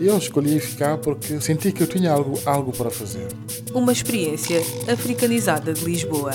Eu 0.00 0.18
escolhi 0.18 0.58
ficar 0.58 0.98
porque 0.98 1.40
senti 1.40 1.72
que 1.72 1.82
eu 1.82 1.86
tinha 1.86 2.10
algo, 2.10 2.38
algo 2.44 2.72
para 2.72 2.90
fazer. 2.90 3.28
Uma 3.72 3.92
experiência 3.92 4.60
africanizada 4.92 5.72
de 5.72 5.84
Lisboa. 5.84 6.32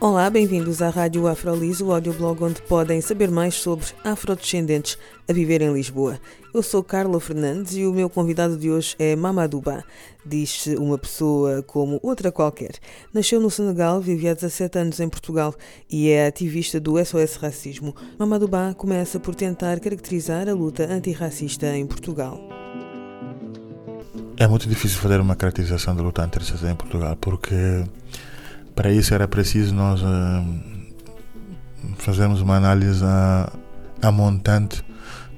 Olá, 0.00 0.30
bem-vindos 0.30 0.80
à 0.80 0.90
Rádio 0.90 1.26
Afrolis, 1.26 1.80
o 1.80 1.90
audioblog 1.92 2.44
onde 2.44 2.62
podem 2.62 3.00
saber 3.00 3.32
mais 3.32 3.56
sobre 3.56 3.84
afrodescendentes 4.04 4.96
a 5.28 5.32
viver 5.32 5.60
em 5.60 5.72
Lisboa. 5.72 6.20
Eu 6.54 6.62
sou 6.62 6.84
Carla 6.84 7.20
Fernandes 7.20 7.74
e 7.74 7.84
o 7.84 7.92
meu 7.92 8.08
convidado 8.08 8.56
de 8.56 8.70
hoje 8.70 8.94
é 8.96 9.16
Mamadouba. 9.16 9.84
Diz-se 10.24 10.76
uma 10.76 10.96
pessoa 10.96 11.64
como 11.64 11.98
outra 12.00 12.30
qualquer. 12.30 12.76
Nasceu 13.12 13.40
no 13.40 13.50
Senegal, 13.50 14.00
vive 14.00 14.28
há 14.28 14.34
17 14.34 14.78
anos 14.78 15.00
em 15.00 15.08
Portugal 15.08 15.52
e 15.90 16.10
é 16.10 16.28
ativista 16.28 16.78
do 16.78 17.04
SOS 17.04 17.34
Racismo. 17.34 17.92
Mamadouba 18.16 18.74
começa 18.78 19.18
por 19.18 19.34
tentar 19.34 19.80
caracterizar 19.80 20.48
a 20.48 20.52
luta 20.52 20.84
antirracista 20.84 21.76
em 21.76 21.84
Portugal. 21.84 22.40
É 24.36 24.46
muito 24.46 24.68
difícil 24.68 25.00
fazer 25.00 25.18
uma 25.20 25.34
caracterização 25.34 25.96
da 25.96 26.04
luta 26.04 26.22
antirracista 26.22 26.70
em 26.70 26.76
Portugal 26.76 27.16
porque 27.20 27.82
para 28.78 28.92
isso 28.92 29.12
era 29.12 29.26
preciso 29.26 29.74
nós 29.74 30.00
uh, 30.02 30.44
fazermos 31.96 32.40
uma 32.40 32.54
análise 32.54 33.04
a, 33.04 33.52
a 34.00 34.12
montante 34.12 34.84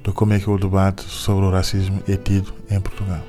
de 0.05 0.12
como 0.12 0.34
é 0.34 0.38
que 0.38 0.50
o 0.50 0.58
debate 0.58 1.05
sobre 1.05 1.47
o 1.47 1.50
racismo 1.50 2.02
é 2.06 2.19
tido 2.19 2.52
em 2.70 2.78
Portugal. 2.78 3.22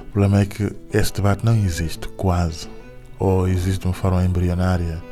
O 0.00 0.12
problema 0.12 0.40
é 0.40 0.46
que 0.46 0.74
esse 0.90 1.12
debate 1.12 1.44
não 1.44 1.54
existe, 1.54 2.08
quase, 2.16 2.70
ou 3.18 3.46
existe 3.46 3.80
de 3.80 3.86
uma 3.86 3.92
forma 3.92 4.24
embrionária 4.24 5.02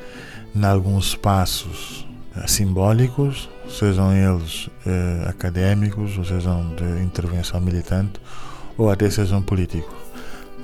em 0.57 0.65
alguns 0.65 1.09
espaços 1.09 2.09
uh, 2.35 2.49
simbólicos, 2.49 3.51
sejam 3.69 4.15
eles 4.17 4.67
uh, 4.67 5.29
académicos, 5.29 6.17
ou 6.17 6.25
sejam 6.25 6.75
de 6.75 7.03
intervenção 7.03 7.61
militante, 7.61 8.19
ou 8.79 8.91
até 8.91 9.11
sejam 9.11 9.43
políticos. 9.43 9.95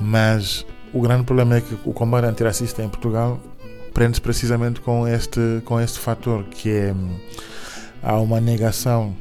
Mas 0.00 0.64
o 0.90 1.02
grande 1.02 1.24
problema 1.24 1.56
é 1.56 1.60
que 1.60 1.76
o 1.84 1.92
combate 1.92 2.24
antirracista 2.24 2.82
em 2.82 2.88
Portugal 2.88 3.38
prende-se 3.92 4.20
precisamente 4.20 4.80
com 4.80 5.06
este, 5.06 5.60
com 5.64 5.80
este 5.80 5.98
fator, 5.98 6.44
que 6.44 6.70
é 6.70 6.94
há 8.02 8.18
uma 8.18 8.40
negação 8.40 9.16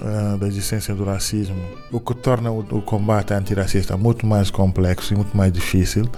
uh, 0.00 0.36
da 0.38 0.46
existência 0.46 0.94
do 0.94 1.04
racismo, 1.04 1.62
o 1.90 2.00
que 2.00 2.14
torna 2.14 2.50
o, 2.50 2.60
o 2.60 2.82
combate 2.82 3.32
antirracista 3.32 3.96
muito 3.96 4.26
mais 4.26 4.50
complexo 4.50 5.14
e 5.14 5.16
muito 5.16 5.36
mais 5.36 5.52
difícil, 5.52 6.08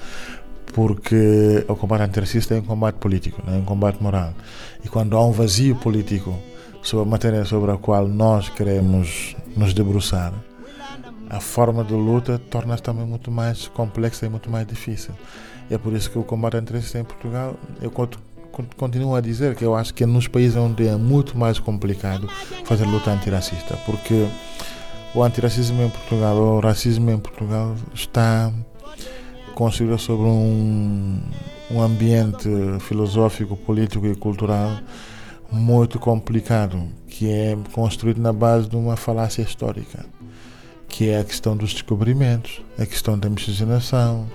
porque 0.73 1.65
o 1.69 1.77
combate 1.77 2.03
antirracista 2.03 2.55
é 2.55 2.59
um 2.59 2.63
combate 2.63 2.97
político, 2.97 3.43
não 3.47 3.55
é 3.55 3.59
um 3.59 3.65
combate 3.65 4.03
moral. 4.03 4.35
E 4.85 4.89
quando 4.89 5.17
há 5.17 5.25
um 5.25 5.31
vazio 5.31 5.77
político 5.77 6.37
sobre 6.83 7.07
a 7.07 7.11
matéria 7.11 7.45
sobre 7.45 7.71
a 7.71 7.77
qual 7.77 8.09
nós 8.09 8.49
queremos 8.49 9.37
nos 9.57 9.73
debruçar, 9.73 10.33
a 11.31 11.41
forma 11.41 11.83
de 11.85 11.95
luta 11.95 12.39
torna-se 12.51 12.83
também 12.83 13.07
muito 13.07 13.31
mais 13.31 13.69
complexa 13.69 14.27
e 14.27 14.29
muito 14.29 14.51
mais 14.51 14.67
difícil. 14.67 15.15
É 15.71 15.79
por 15.79 15.93
isso 15.93 16.11
que 16.11 16.19
o 16.19 16.23
combate 16.23 16.57
antirracista 16.57 16.99
em 16.99 17.05
Portugal, 17.05 17.57
eu 17.81 17.91
continuo 18.77 19.15
a 19.15 19.21
dizer 19.21 19.57
que 19.57 19.65
eu 19.65 19.75
acho 19.75 19.95
que 19.95 20.05
nos 20.05 20.29
países 20.29 20.57
onde 20.57 20.87
é 20.87 20.97
muito 20.97 21.37
mais 21.37 21.59
complicado 21.59 22.29
fazer 22.65 22.85
luta 22.87 23.11
antirracista, 23.11 23.77
porque 23.87 24.29
o 25.15 25.23
antirracismo 25.23 25.83
em 25.83 25.91
Portugal, 25.91 26.37
o 26.37 26.61
racismo 26.61 27.11
em 27.11 27.19
Portugal 27.19 27.75
está 27.95 28.53
construído 29.55 29.99
sobre 29.99 30.27
um, 30.27 31.21
um 31.71 31.81
ambiente 31.81 32.49
filosófico, 32.81 33.57
político 33.57 34.07
e 34.07 34.15
cultural 34.15 34.71
muito 35.51 35.99
complicado, 35.99 36.89
que 37.07 37.31
é 37.31 37.57
construído 37.73 38.21
na 38.21 38.33
base 38.33 38.69
de 38.69 38.77
uma 38.77 38.97
falácia 38.97 39.43
histórica, 39.43 40.05
que 40.89 41.11
é 41.11 41.21
a 41.21 41.25
questão 41.25 41.57
dos 41.57 41.73
descobrimentos, 41.73 42.61
a 42.79 42.85
questão 42.85 43.19
da 43.19 43.31
miscigenação, 43.31 44.27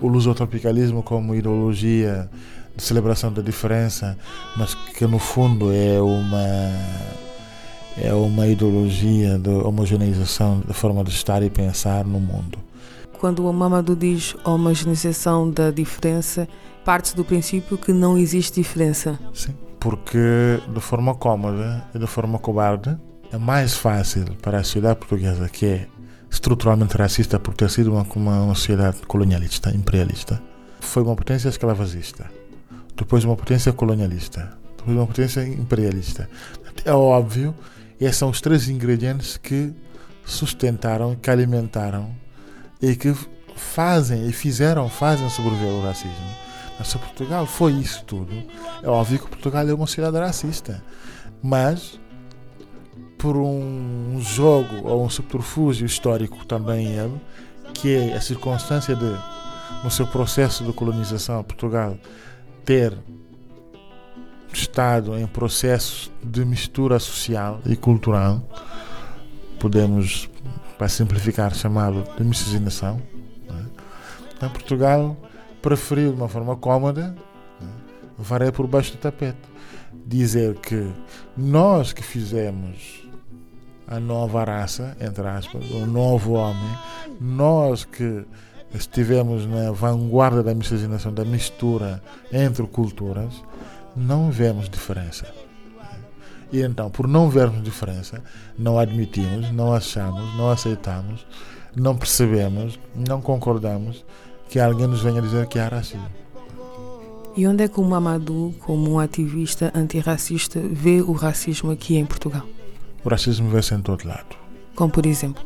o 0.00 0.08
lusotropicalismo 0.08 1.02
como 1.02 1.34
ideologia 1.34 2.28
de 2.76 2.82
celebração 2.82 3.32
da 3.32 3.42
diferença, 3.42 4.16
mas 4.56 4.74
que 4.74 5.06
no 5.06 5.18
fundo 5.18 5.72
é 5.72 6.00
uma 6.00 6.38
é 8.00 8.14
uma 8.14 8.46
ideologia 8.46 9.36
de 9.38 9.48
homogeneização 9.48 10.60
da 10.60 10.72
forma 10.72 11.02
de 11.02 11.10
estar 11.10 11.42
e 11.42 11.50
pensar 11.50 12.04
no 12.04 12.20
mundo. 12.20 12.58
Quando 13.18 13.44
o 13.44 13.52
Mamadou 13.52 13.96
diz 13.96 14.36
homogeneização 14.44 15.50
da 15.50 15.72
diferença, 15.72 16.48
parte 16.84 17.16
do 17.16 17.24
princípio 17.24 17.76
que 17.76 17.92
não 17.92 18.16
existe 18.16 18.60
diferença. 18.60 19.18
Sim, 19.34 19.52
porque 19.80 20.60
de 20.72 20.80
forma 20.80 21.14
cómoda 21.16 21.84
e 21.92 21.98
de 21.98 22.06
forma 22.06 22.38
cobarde 22.38 22.96
é 23.32 23.36
mais 23.36 23.74
fácil 23.74 24.24
para 24.40 24.58
a 24.58 24.64
sociedade 24.64 25.00
portuguesa, 25.00 25.48
que 25.48 25.66
é 25.66 25.86
estruturalmente 26.30 26.96
racista 26.96 27.38
por 27.38 27.54
ter 27.54 27.70
sido 27.70 27.92
uma, 27.92 28.06
uma, 28.14 28.42
uma 28.42 28.54
sociedade 28.54 28.98
colonialista, 29.06 29.70
imperialista. 29.70 30.40
Foi 30.80 31.02
uma 31.02 31.16
potência 31.16 31.48
escravagista, 31.48 32.30
depois 32.96 33.24
uma 33.24 33.36
potência 33.36 33.72
colonialista, 33.72 34.56
depois 34.76 34.96
uma 34.96 35.06
potência 35.06 35.42
imperialista. 35.46 36.28
É 36.84 36.92
óbvio, 36.92 37.54
esses 38.00 38.16
são 38.16 38.30
os 38.30 38.40
três 38.40 38.68
ingredientes 38.68 39.36
que 39.36 39.72
sustentaram, 40.24 41.16
que 41.16 41.30
alimentaram 41.30 42.14
e 42.80 42.94
que 42.94 43.14
fazem 43.56 44.28
e 44.28 44.32
fizeram, 44.32 44.88
fazem 44.88 45.28
sobreviver 45.28 45.72
o 45.72 45.82
racismo. 45.82 46.36
Mas 46.78 46.88
se 46.88 46.98
Portugal 46.98 47.44
foi 47.44 47.72
isso 47.72 48.04
tudo, 48.04 48.32
é 48.82 48.88
óbvio 48.88 49.18
que 49.18 49.28
Portugal 49.28 49.68
é 49.68 49.74
uma 49.74 49.86
sociedade 49.86 50.16
racista. 50.16 50.82
Mas 51.42 51.98
por 53.18 53.36
um 53.36 54.20
jogo 54.20 54.88
ou 54.88 55.04
um 55.04 55.10
subterfúgio 55.10 55.84
histórico 55.84 56.46
também 56.46 56.86
ele, 56.86 57.20
que 57.74 57.94
é 57.94 58.14
a 58.14 58.20
circunstância 58.20 58.94
de, 58.94 59.12
no 59.82 59.90
seu 59.90 60.06
processo 60.06 60.64
de 60.64 60.72
colonização, 60.72 61.42
Portugal 61.42 61.98
ter 62.64 62.96
estado 64.52 65.18
em 65.18 65.26
processo 65.26 66.12
de 66.22 66.44
mistura 66.44 66.98
social 66.98 67.60
e 67.66 67.76
cultural, 67.76 68.42
podemos, 69.58 70.28
para 70.76 70.88
simplificar, 70.88 71.54
chamá-lo 71.54 72.04
de 72.16 72.24
miscigenação. 72.24 73.00
Né? 73.48 73.66
Então, 74.36 74.48
Portugal 74.50 75.16
preferiu, 75.60 76.12
de 76.12 76.16
uma 76.16 76.28
forma 76.28 76.56
cómoda, 76.56 77.16
né? 77.60 77.68
varrer 78.16 78.52
por 78.52 78.66
baixo 78.66 78.92
do 78.92 78.98
tapete. 78.98 79.38
Dizer 80.06 80.54
que 80.56 80.90
nós 81.36 81.92
que 81.92 82.02
fizemos 82.02 83.07
a 83.88 83.98
nova 83.98 84.44
raça, 84.44 84.96
entre 85.00 85.26
aspas, 85.26 85.64
o 85.70 85.86
novo 85.86 86.32
homem, 86.32 86.78
nós 87.20 87.84
que 87.84 88.24
estivemos 88.74 89.46
na 89.46 89.72
vanguarda 89.72 90.42
da 90.42 90.54
miscigenação, 90.54 91.12
da 91.12 91.24
mistura 91.24 92.02
entre 92.30 92.66
culturas, 92.66 93.42
não 93.96 94.30
vemos 94.30 94.68
diferença. 94.68 95.26
E 96.52 96.60
então, 96.60 96.90
por 96.90 97.06
não 97.06 97.28
vermos 97.28 97.62
diferença, 97.62 98.22
não 98.58 98.78
admitimos, 98.78 99.50
não 99.52 99.72
achamos, 99.72 100.36
não 100.36 100.50
aceitamos, 100.50 101.26
não 101.74 101.96
percebemos, 101.96 102.78
não 102.94 103.20
concordamos 103.20 104.04
que 104.48 104.58
alguém 104.58 104.86
nos 104.86 105.02
venha 105.02 105.20
dizer 105.20 105.46
que 105.46 105.58
há 105.58 105.68
racismo. 105.68 106.08
E 107.36 107.46
onde 107.46 107.64
é 107.64 107.68
que 107.68 107.78
o 107.78 107.84
Mamadou, 107.84 108.54
como 108.60 108.90
um 108.90 108.98
ativista 108.98 109.70
antirracista, 109.74 110.60
vê 110.60 111.00
o 111.00 111.12
racismo 111.12 111.70
aqui 111.70 111.96
em 111.96 112.04
Portugal? 112.04 112.44
O 113.04 113.08
racismo 113.08 113.48
vê-se 113.48 113.74
em 113.74 113.80
todo 113.80 114.06
lado. 114.06 114.36
Como 114.74 114.92
por 114.92 115.06
exemplo? 115.06 115.42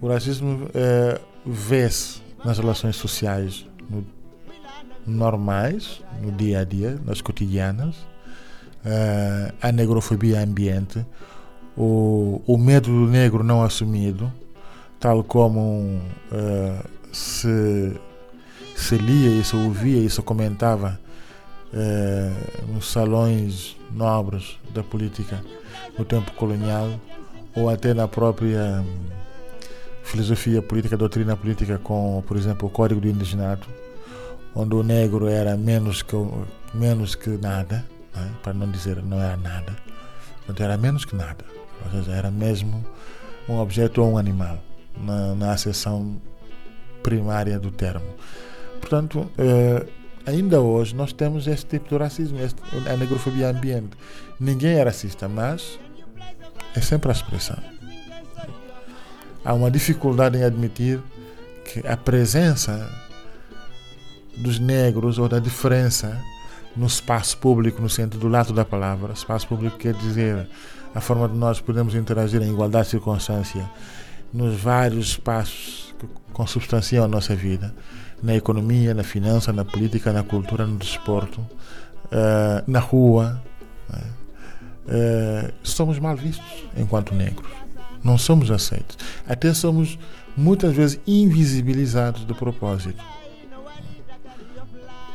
O 0.00 0.08
racismo 0.08 0.68
é, 0.74 1.20
vê-se 1.44 2.22
nas 2.44 2.58
relações 2.58 2.96
sociais 2.96 3.66
no, 3.90 4.06
normais, 5.06 6.02
no 6.22 6.30
dia 6.30 6.60
a 6.60 6.64
dia, 6.64 7.00
nas 7.04 7.20
cotidianas, 7.20 7.96
uh, 8.84 9.52
a 9.60 9.72
negrofobia 9.72 10.40
ambiente, 10.40 11.04
o, 11.76 12.42
o 12.46 12.56
medo 12.58 12.88
do 12.88 13.10
negro 13.10 13.42
não 13.42 13.62
assumido, 13.62 14.32
tal 15.00 15.24
como 15.24 16.00
uh, 16.30 16.88
se, 17.12 17.92
se 18.76 18.96
lia 18.96 19.40
e 19.40 19.44
se 19.44 19.56
ouvia 19.56 20.00
e 20.00 20.10
se 20.10 20.20
comentava 20.22 21.00
eh, 21.72 22.32
nos 22.72 22.90
salões 22.90 23.76
nobres 23.90 24.58
da 24.70 24.82
política 24.82 25.42
no 25.98 26.04
tempo 26.04 26.32
colonial 26.32 26.88
ou 27.54 27.68
até 27.68 27.92
na 27.92 28.06
própria 28.06 28.80
hum, 28.80 29.06
filosofia 30.02 30.62
política, 30.62 30.96
doutrina 30.96 31.36
política 31.36 31.78
com, 31.78 32.22
por 32.26 32.36
exemplo, 32.36 32.68
o 32.68 32.70
Código 32.70 33.00
do 33.00 33.08
Indigenato, 33.08 33.68
onde 34.54 34.74
o 34.74 34.82
negro 34.82 35.26
era 35.28 35.56
menos 35.56 36.02
que, 36.02 36.16
menos 36.72 37.14
que 37.14 37.30
nada, 37.30 37.84
né? 38.14 38.30
para 38.42 38.54
não 38.54 38.70
dizer 38.70 39.02
não 39.02 39.20
era 39.20 39.36
nada, 39.36 39.76
era 40.58 40.76
menos 40.78 41.04
que 41.04 41.14
nada, 41.14 41.44
ou 41.84 41.90
seja, 41.90 42.12
era 42.12 42.30
mesmo 42.30 42.84
um 43.48 43.58
objeto 43.58 44.02
ou 44.02 44.12
um 44.12 44.18
animal, 44.18 44.58
na, 44.96 45.34
na 45.34 45.56
primária 47.02 47.58
do 47.58 47.70
termo. 47.70 48.06
Portanto, 48.80 49.30
eh, 49.38 49.86
ainda 50.28 50.60
hoje 50.60 50.94
nós 50.94 51.12
temos 51.12 51.46
este 51.46 51.66
tipo 51.66 51.88
de 51.88 51.96
racismo, 51.96 52.38
a 52.86 52.96
negrofobia 52.96 53.48
ambiente. 53.48 53.96
Ninguém 54.38 54.78
é 54.78 54.82
racista, 54.82 55.26
mas 55.26 55.78
é 56.76 56.80
sempre 56.80 57.08
a 57.08 57.12
expressão. 57.12 57.58
Há 59.44 59.54
uma 59.54 59.70
dificuldade 59.70 60.36
em 60.36 60.44
admitir 60.44 61.00
que 61.64 61.86
a 61.86 61.96
presença 61.96 62.88
dos 64.36 64.58
negros 64.58 65.18
ou 65.18 65.28
da 65.28 65.38
diferença 65.38 66.20
no 66.76 66.86
espaço 66.86 67.38
público, 67.38 67.80
no 67.80 67.88
sentido 67.88 68.18
do 68.20 68.28
lado 68.28 68.52
da 68.52 68.64
palavra, 68.64 69.12
espaço 69.12 69.48
público 69.48 69.78
quer 69.78 69.94
dizer 69.94 70.46
a 70.94 71.00
forma 71.00 71.28
de 71.28 71.36
nós 71.36 71.60
podemos 71.60 71.94
interagir 71.94 72.42
em 72.42 72.50
igualdade 72.50 72.84
de 72.84 72.90
circunstância 72.90 73.68
nos 74.32 74.60
vários 74.60 75.08
espaços 75.08 75.94
que 75.98 76.06
consubstanciam 76.32 77.04
a 77.04 77.08
nossa 77.08 77.34
vida, 77.34 77.74
na 78.22 78.34
economia, 78.34 78.94
na 78.94 79.04
finança, 79.04 79.52
na 79.52 79.64
política, 79.64 80.12
na 80.12 80.22
cultura, 80.22 80.66
no 80.66 80.76
desporto, 80.76 81.40
uh, 81.40 82.62
na 82.66 82.80
rua. 82.80 83.42
Uh, 84.88 85.52
somos 85.62 85.98
mal 85.98 86.16
vistos 86.16 86.64
enquanto 86.76 87.14
negros. 87.14 87.50
Não 88.02 88.16
somos 88.16 88.50
aceitos. 88.50 88.96
Até 89.28 89.52
somos 89.52 89.98
muitas 90.36 90.74
vezes 90.74 91.00
invisibilizados 91.06 92.26
de 92.26 92.32
propósito. 92.32 93.04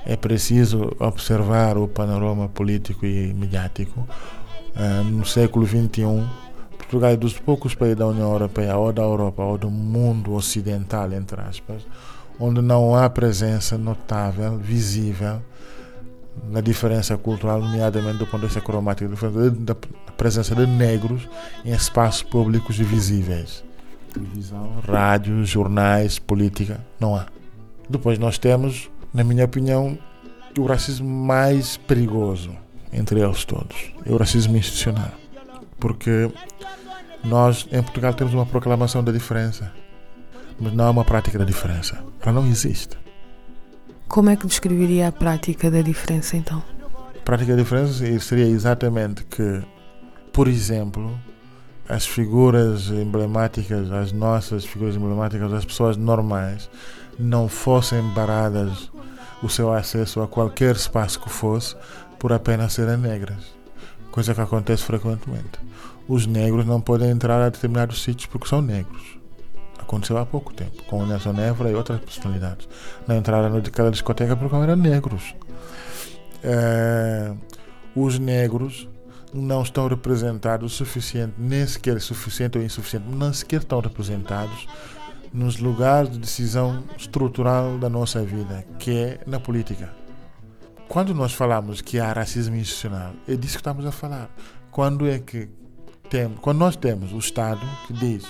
É 0.05 0.15
preciso 0.15 0.91
observar 1.00 1.77
o 1.77 1.88
panorama 1.88 2.50
político 2.50 3.05
e 3.05 3.33
mediático. 3.33 4.07
Uh, 4.75 5.03
no 5.03 5.25
século 5.25 5.65
XXI, 5.65 6.23
Portugal 6.77 7.11
é 7.11 7.17
dos 7.17 7.39
poucos 7.39 7.73
países 7.73 7.97
da 7.97 8.05
União 8.05 8.31
Europeia, 8.31 8.77
ou 8.77 8.94
da 8.94 9.01
Europa, 9.01 9.44
ou 9.44 9.57
do 9.57 9.71
mundo 9.71 10.33
ocidental, 10.33 11.11
entre 11.13 11.41
aspas, 11.41 11.81
onde 12.39 12.62
não 12.62 12.95
há 12.95 13.09
presença 13.09 13.77
notável, 13.77 14.57
visível, 14.57 15.41
na 16.50 16.62
diferença 16.62 17.18
cultural, 17.18 17.62
nomeadamente 17.62 18.18
do 18.18 18.25
ponto 18.25 18.41
de 18.41 18.47
vista 18.47 18.62
cromático, 18.62 19.13
da 19.59 19.75
presença 20.18 20.56
de 20.56 20.65
negros 20.65 21.27
em 21.63 21.71
espaços 21.71 22.24
públicos 22.24 22.80
e 22.80 22.83
visíveis. 22.83 23.63
Televisão, 24.13 24.81
rádio, 24.88 25.44
jornais, 25.45 26.19
política, 26.19 26.80
não 27.00 27.15
há. 27.15 27.25
Depois 27.89 28.18
nós 28.19 28.38
temos, 28.38 28.89
na 29.13 29.24
minha 29.24 29.45
opinião, 29.45 29.97
o 30.57 30.65
racismo 30.65 31.07
mais 31.07 31.77
perigoso 31.77 32.51
entre 32.94 33.19
eles 33.19 33.44
todos, 33.44 33.91
é 34.06 34.12
o 34.12 34.18
racismo 34.18 34.56
institucional. 34.56 35.12
Porque 35.79 36.31
nós 37.24 37.68
em 37.71 37.81
Portugal 37.81 38.13
temos 38.13 38.33
uma 38.33 38.45
proclamação 38.45 39.03
da 39.03 39.12
diferença, 39.12 39.71
mas 40.59 40.73
não 40.73 40.85
há 40.85 40.89
uma 40.91 41.05
prática 41.05 41.38
da 41.38 41.45
diferença. 41.45 42.03
Ela 42.21 42.41
não 42.41 42.47
existe. 42.47 42.97
Como 44.07 44.29
é 44.29 44.35
que 44.35 44.45
descreveria 44.45 45.07
a 45.07 45.11
prática 45.11 45.71
da 45.71 45.81
diferença 45.81 46.38
então? 46.38 46.63
A 47.15 47.23
prática 47.23 47.55
da 47.55 47.61
diferença 47.61 48.19
seria 48.19 48.45
exatamente 48.45 49.23
que, 49.23 49.61
por 50.31 50.47
exemplo, 50.47 51.17
as 51.88 52.05
figuras 52.05 52.89
emblemáticas, 52.89 53.91
as 53.91 54.11
nossas 54.11 54.65
figuras 54.65 54.95
emblemáticas, 54.95 55.51
as 55.51 55.65
pessoas 55.65 55.97
normais, 55.97 56.69
não 57.17 57.47
fossem 57.47 58.01
baradas 58.13 58.91
o 59.41 59.50
seu 59.50 59.73
acesso 59.73 60.21
a 60.21 60.27
qualquer 60.27 60.75
espaço 60.75 61.19
que 61.19 61.29
fosse 61.29 61.75
por 62.17 62.31
apenas 62.31 62.73
serem 62.73 62.97
negras, 62.97 63.53
coisa 64.11 64.33
que 64.33 64.41
acontece 64.41 64.83
frequentemente. 64.83 65.59
Os 66.07 66.25
negros 66.25 66.65
não 66.65 66.79
podem 66.79 67.09
entrar 67.09 67.41
a 67.41 67.50
determinados 67.50 68.01
sítios 68.01 68.27
porque 68.27 68.47
são 68.47 68.61
negros. 68.61 69.23
Aconteceu 69.83 70.18
há 70.18 70.25
pouco 70.25 70.53
tempo, 70.53 70.81
com 70.83 71.00
o 71.00 71.06
Nelson 71.06 71.38
Évora 71.39 71.69
e 71.69 71.75
outras 71.75 72.00
personalidades. 72.00 72.68
Não 73.06 73.18
entraram 73.18 73.50
naquela 73.50 73.91
discoteca 73.91 74.35
porque 74.35 74.56
eram 74.56 74.75
negros. 74.77 75.35
É, 76.41 77.33
os 77.95 78.18
negros 78.18 78.88
não 79.33 79.62
estão 79.62 79.88
representados 79.88 80.74
suficiente, 80.74 81.33
nem 81.38 81.65
sequer 81.68 82.00
suficiente 82.00 82.57
ou 82.57 82.63
insuficiente, 82.63 83.07
não 83.09 83.33
sequer 83.33 83.62
estão 83.62 83.80
representados 83.80 84.68
nos 85.33 85.57
lugares 85.57 86.12
de 86.12 86.19
decisão 86.19 86.83
estrutural 86.97 87.77
da 87.77 87.89
nossa 87.89 88.21
vida, 88.24 88.65
que 88.77 88.91
é 88.91 89.19
na 89.25 89.39
política. 89.39 89.91
Quando 90.88 91.13
nós 91.13 91.33
falamos 91.33 91.81
que 91.81 92.00
há 92.00 92.13
racismo 92.13 92.56
institucional, 92.56 93.13
é 93.27 93.36
disso 93.36 93.53
que 93.53 93.62
estamos 93.62 93.86
a 93.86 93.91
falar. 93.91 94.29
Quando 94.69 95.07
é 95.07 95.18
que 95.18 95.50
temos, 96.09 96.39
quando 96.39 96.59
nós 96.59 96.75
temos 96.75 97.12
o 97.12 97.18
Estado 97.18 97.62
que 97.88 97.94
diz, 97.94 98.25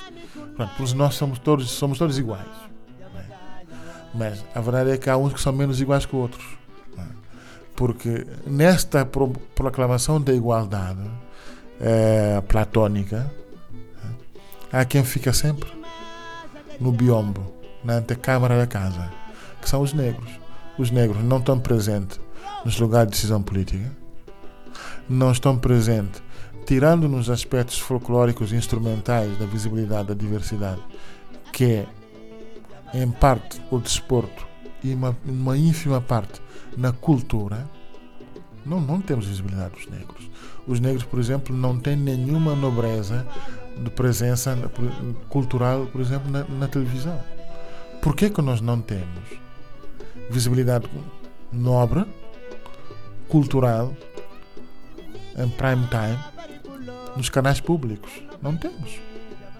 pronto, 0.56 0.96
nós 0.96 1.16
somos 1.16 1.40
todos, 1.40 1.70
somos 1.70 1.98
todos 1.98 2.18
iguais, 2.18 2.48
né? 3.14 3.26
mas 4.14 4.46
a 4.54 4.62
verdade 4.62 4.92
é 4.92 4.98
que 4.98 5.10
há 5.10 5.18
uns 5.18 5.34
que 5.34 5.42
são 5.42 5.54
menos 5.54 5.80
iguais 5.82 6.06
que 6.06 6.16
outros, 6.16 6.46
né? 6.96 7.08
porque 7.76 8.26
nesta 8.46 9.06
proclamação 9.56 10.22
da 10.22 10.34
igualdade 10.34 11.10
é, 11.80 12.42
platônica 12.48 13.32
né? 14.04 14.12
há 14.72 14.86
quem 14.86 15.04
fica 15.04 15.34
sempre 15.34 15.72
no 16.80 16.92
biombo, 16.92 17.54
na 17.84 17.96
antecâmara 17.96 18.58
da 18.58 18.68
casa, 18.68 19.12
que 19.62 19.70
são 19.70 19.82
os 19.82 19.94
negros. 19.94 20.30
Os 20.78 20.92
negros 20.92 21.24
não 21.24 21.38
estão 21.38 21.60
presentes 21.60 22.20
nos 22.66 22.80
lugares 22.80 23.10
de 23.10 23.16
decisão 23.16 23.42
política, 23.42 23.92
não 25.08 25.32
estão 25.32 25.58
presentes, 25.58 26.22
tirando 26.66 27.08
nos 27.08 27.30
aspectos 27.30 27.78
folclóricos 27.80 28.52
e 28.52 28.56
instrumentais 28.56 29.38
da 29.38 29.46
visibilidade 29.46 30.10
da 30.10 30.14
diversidade, 30.14 30.82
que 31.52 31.66
é, 31.66 31.88
em 32.94 33.10
parte, 33.10 33.62
o 33.72 33.80
desporto 33.80 34.46
e 34.84 34.94
uma, 34.94 35.16
uma 35.26 35.58
ínfima 35.58 36.02
parte 36.02 36.42
na 36.78 36.92
cultura, 36.92 37.68
não, 38.66 38.80
não 38.80 39.02
temos 39.02 39.26
visibilidade 39.26 39.74
dos 39.74 39.88
negros. 39.88 40.30
Os 40.68 40.80
negros, 40.80 41.04
por 41.04 41.20
exemplo, 41.20 41.56
não 41.56 41.78
têm 41.78 41.96
nenhuma 41.96 42.56
nobreza 42.56 43.28
de 43.78 43.90
presença 43.90 44.56
cultural, 45.30 45.88
por 45.88 46.00
exemplo, 46.00 46.32
na, 46.32 46.44
na 46.46 46.68
televisão. 46.68 47.20
Por 48.02 48.16
que, 48.16 48.30
que 48.30 48.42
nós 48.42 48.62
não 48.62 48.80
temos 48.82 49.24
visibilidade 50.30 50.90
nobre 51.52 52.06
cultural 53.28 53.94
em 55.38 55.50
prime 55.50 55.88
time 55.88 56.33
nos 57.16 57.30
canais 57.30 57.60
públicos. 57.60 58.12
Não 58.42 58.56
temos. 58.56 59.00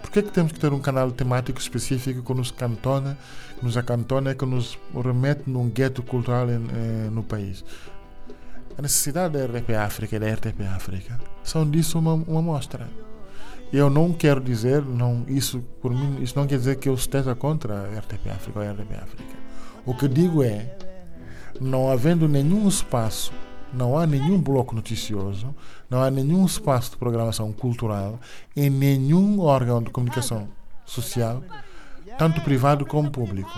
Por 0.00 0.10
que, 0.10 0.18
é 0.18 0.22
que 0.22 0.30
temos 0.30 0.52
que 0.52 0.60
ter 0.60 0.72
um 0.72 0.80
canal 0.80 1.10
temático 1.10 1.58
específico 1.58 2.22
que 2.22 2.34
nos 2.34 2.50
cantona, 2.50 3.16
que 3.58 3.64
nos 3.64 3.76
acantona, 3.76 4.34
que 4.34 4.44
nos 4.44 4.78
remete 4.94 5.48
num 5.48 5.68
gueto 5.68 6.02
cultural 6.02 6.48
em, 6.50 6.54
eh, 6.54 7.10
no 7.10 7.22
país? 7.22 7.64
A 8.76 8.82
necessidade 8.82 9.34
da 9.38 9.46
RTP 9.46 9.70
África 9.70 10.16
e 10.16 10.18
da 10.18 10.32
RTP 10.32 10.60
África 10.74 11.20
são 11.42 11.68
disso 11.68 11.98
uma, 11.98 12.14
uma 12.14 12.42
mostra. 12.42 12.88
Eu 13.72 13.88
não 13.88 14.12
quero 14.12 14.40
dizer, 14.40 14.82
não, 14.82 15.24
isso 15.26 15.60
por 15.80 15.90
mim, 15.92 16.22
isso 16.22 16.38
não 16.38 16.46
quer 16.46 16.58
dizer 16.58 16.76
que 16.76 16.88
eu 16.88 16.94
esteja 16.94 17.34
contra 17.34 17.74
a 17.74 17.98
RTP 17.98 18.28
África 18.30 18.60
ou 18.60 18.64
a 18.64 18.72
RTP 18.72 18.92
África. 19.02 19.34
O 19.86 19.94
que 19.94 20.06
digo 20.06 20.42
é, 20.42 20.76
não 21.60 21.90
havendo 21.90 22.28
nenhum 22.28 22.68
espaço 22.68 23.32
não 23.74 23.98
há 23.98 24.06
nenhum 24.06 24.40
bloco 24.40 24.74
noticioso, 24.74 25.54
não 25.94 26.02
há 26.02 26.10
nenhum 26.10 26.44
espaço 26.44 26.90
de 26.90 26.96
programação 26.96 27.52
cultural 27.52 28.18
em 28.56 28.68
nenhum 28.68 29.38
órgão 29.38 29.80
de 29.80 29.90
comunicação 29.90 30.48
social, 30.84 31.40
tanto 32.18 32.40
privado 32.40 32.84
como 32.84 33.08
público. 33.12 33.48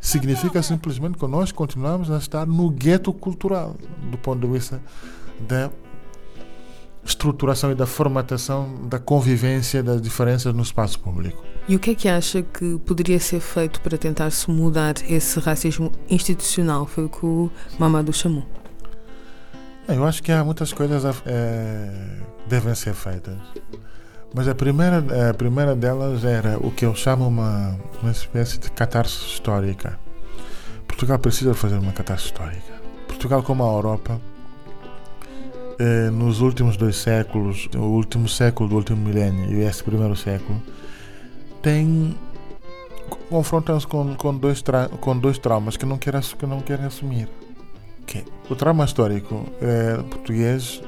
Significa 0.00 0.60
simplesmente 0.60 1.16
que 1.16 1.26
nós 1.28 1.52
continuamos 1.52 2.10
a 2.10 2.18
estar 2.18 2.44
no 2.46 2.68
gueto 2.68 3.12
cultural, 3.12 3.76
do 4.10 4.18
ponto 4.18 4.44
de 4.44 4.52
vista 4.52 4.82
da 5.38 5.70
estruturação 7.04 7.70
e 7.70 7.76
da 7.76 7.86
formatação 7.86 8.88
da 8.88 8.98
convivência 8.98 9.84
das 9.84 10.02
diferenças 10.02 10.52
no 10.52 10.64
espaço 10.64 10.98
público. 10.98 11.44
E 11.68 11.76
o 11.76 11.78
que 11.78 11.90
é 11.90 11.94
que 11.94 12.08
acha 12.08 12.42
que 12.42 12.76
poderia 12.80 13.20
ser 13.20 13.38
feito 13.38 13.80
para 13.80 13.96
tentar-se 13.96 14.50
mudar 14.50 14.94
esse 15.08 15.38
racismo 15.38 15.92
institucional? 16.10 16.86
Foi 16.86 17.04
o 17.04 17.08
que 17.08 17.24
o 17.24 17.48
Mamadou 17.78 18.12
chamou. 18.12 18.44
Eu 19.88 20.04
acho 20.04 20.22
que 20.22 20.32
há 20.32 20.44
muitas 20.44 20.72
coisas 20.72 21.04
é, 21.26 21.90
devem 22.48 22.74
ser 22.74 22.92
feitas. 22.92 23.38
Mas 24.34 24.48
a 24.48 24.54
primeira, 24.54 25.30
a 25.30 25.34
primeira 25.34 25.76
delas 25.76 26.24
era 26.24 26.58
o 26.58 26.70
que 26.70 26.84
eu 26.84 26.94
chamo 26.94 27.28
uma, 27.28 27.78
uma 28.02 28.10
espécie 28.10 28.58
de 28.58 28.70
catarse 28.72 29.26
histórica. 29.26 29.98
Portugal 30.86 31.18
precisa 31.18 31.54
fazer 31.54 31.78
uma 31.78 31.92
catarse 31.92 32.26
histórica. 32.26 32.74
Portugal 33.06 33.42
como 33.42 33.64
a 33.64 33.72
Europa, 33.72 34.20
eh, 35.78 36.10
nos 36.10 36.40
últimos 36.40 36.76
dois 36.76 36.96
séculos, 36.96 37.68
o 37.76 37.80
último 37.80 38.28
século 38.28 38.68
do 38.68 38.76
último 38.76 39.06
milénio 39.06 39.50
e 39.52 39.62
esse 39.62 39.84
primeiro 39.84 40.16
século, 40.16 40.60
tem 41.62 42.16
confrontamos 43.30 43.84
com, 43.84 44.14
com, 44.16 44.36
dois 44.36 44.62
com 45.00 45.18
dois 45.18 45.38
traumas 45.38 45.76
que 45.76 45.86
não 45.86 45.96
querem, 45.96 46.20
que 46.20 46.46
não 46.46 46.60
querem 46.60 46.86
assumir. 46.86 47.28
Que 48.06 48.24
o 48.48 48.54
trauma 48.54 48.84
histórico 48.84 49.44
é, 49.60 49.96
português, 50.02 50.80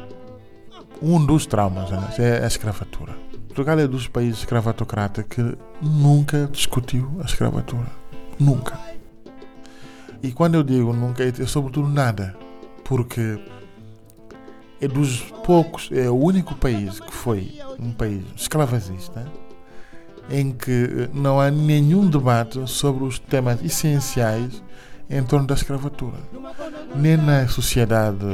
um 1.03 1.25
dos 1.25 1.47
traumas 1.47 1.91
né, 1.91 2.15
é 2.19 2.45
a 2.45 2.47
escravatura. 2.47 3.15
Portugal 3.49 3.79
é 3.79 3.89
dos 3.89 4.07
países 4.07 4.41
escravatocratas 4.41 5.25
que 5.29 5.57
nunca 5.83 6.49
discutiu 6.53 7.11
a 7.21 7.25
escravatura. 7.25 7.87
Nunca. 8.39 8.79
E 10.23 10.31
quando 10.33 10.55
eu 10.55 10.63
digo 10.63 10.93
nunca, 10.93 11.25
é 11.25 11.33
sobretudo 11.47 11.89
nada. 11.89 12.37
Porque 12.85 13.39
é 14.81 14.87
dos 14.87 15.23
poucos, 15.45 15.91
é 15.93 16.09
o 16.09 16.15
único 16.15 16.55
país 16.55 17.01
que 17.01 17.13
foi 17.13 17.59
um 17.79 17.93
país 17.93 18.23
escravagista 18.37 19.27
em 20.31 20.53
que 20.53 21.09
não 21.13 21.41
há 21.41 21.51
nenhum 21.51 22.09
debate 22.09 22.65
sobre 22.69 23.05
os 23.05 23.19
temas 23.19 23.63
essenciais 23.65 24.63
em 25.11 25.23
torno 25.23 25.47
da 25.47 25.55
escravatura, 25.55 26.19
nem 26.95 27.17
na 27.17 27.49
sociedade 27.49 28.27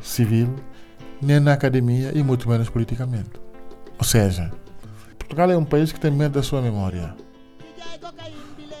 civil, 0.00 0.54
nem 1.22 1.38
na 1.38 1.52
academia 1.52 2.12
e 2.14 2.22
muito 2.22 2.48
menos 2.48 2.68
politicamente. 2.68 3.30
Ou 3.98 4.04
seja, 4.04 4.50
Portugal 5.18 5.50
é 5.50 5.56
um 5.56 5.64
país 5.64 5.92
que 5.92 6.00
tem 6.00 6.10
medo 6.10 6.32
da 6.32 6.42
sua 6.42 6.60
memória. 6.60 7.14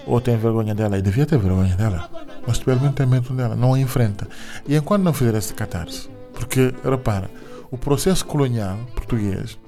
Ou 0.06 0.20
tem 0.20 0.36
vergonha 0.36 0.74
dela, 0.74 0.98
e 0.98 1.02
devia 1.02 1.26
ter 1.26 1.38
vergonha 1.38 1.76
dela, 1.76 2.10
mas 2.46 2.58
pelo 2.58 2.80
menos 2.80 2.96
tem 2.96 3.06
medo 3.06 3.32
dela, 3.34 3.54
não 3.54 3.74
a 3.74 3.78
enfrenta. 3.78 4.26
E 4.66 4.74
enquanto 4.74 5.02
não 5.02 5.12
fizer 5.12 5.34
esse 5.34 5.54
catarse, 5.54 6.08
porque, 6.32 6.74
repara, 6.82 7.30
o 7.70 7.78
processo 7.78 8.26
colonial 8.26 8.78
português 8.94 9.58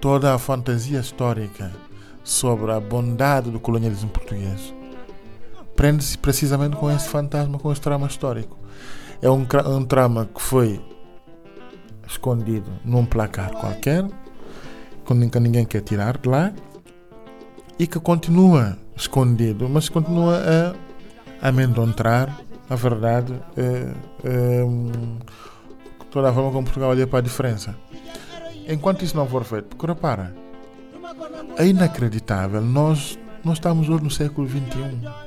toda 0.00 0.34
a 0.34 0.38
fantasia 0.38 1.00
histórica 1.00 1.72
sobre 2.22 2.70
a 2.70 2.78
bondade 2.78 3.50
do 3.50 3.58
colonialismo 3.58 4.10
português 4.10 4.72
prende-se 5.76 6.16
precisamente 6.16 6.74
com 6.76 6.90
esse 6.90 7.06
fantasma, 7.08 7.58
com 7.58 7.70
esse 7.70 7.80
trama 7.80 8.06
histórico. 8.06 8.58
É 9.22 9.30
um, 9.30 9.42
um 9.42 10.24
que 10.26 10.42
foi 10.42 10.80
escondido 12.08 12.70
num 12.84 13.04
placar 13.04 13.52
qualquer, 13.52 14.04
que 15.04 15.38
ninguém 15.38 15.64
quer 15.64 15.82
tirar 15.82 16.18
de 16.18 16.28
lá, 16.28 16.52
e 17.78 17.86
que 17.86 18.00
continua 18.00 18.76
escondido, 18.96 19.68
mas 19.68 19.88
continua 19.88 20.40
a 21.40 21.48
amedrontar 21.48 22.40
a 22.68 22.74
verdade, 22.74 23.34
é, 23.56 23.92
é, 24.24 24.64
toda 26.10 26.30
a 26.30 26.32
forma 26.32 26.50
como 26.50 26.64
Portugal 26.64 26.90
olha 26.90 27.06
para 27.06 27.18
a 27.18 27.22
diferença. 27.22 27.76
Enquanto 28.68 29.04
isso 29.04 29.16
não 29.16 29.26
for 29.28 29.44
feito, 29.44 29.68
porque 29.68 29.86
repara, 29.86 30.34
é 31.56 31.66
inacreditável. 31.66 32.60
Nós, 32.60 33.18
nós 33.44 33.54
estamos 33.54 33.88
hoje 33.88 34.02
no 34.02 34.10
século 34.10 34.48
XXI. 34.48 35.25